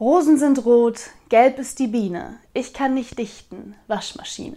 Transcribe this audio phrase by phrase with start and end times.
[0.00, 2.38] Rosen sind rot, gelb ist die Biene.
[2.54, 4.56] Ich kann nicht dichten, Waschmaschine.